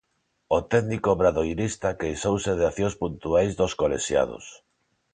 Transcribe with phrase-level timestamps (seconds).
[0.57, 4.45] O técnico obradoirista queixouse de accións puntuais dos colexiados.